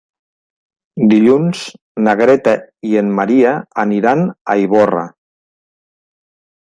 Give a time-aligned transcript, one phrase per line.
[1.09, 1.59] Dilluns
[2.07, 2.53] na Greta
[2.93, 3.51] i en Maria
[3.83, 4.23] aniran
[4.55, 5.05] a Ivorra.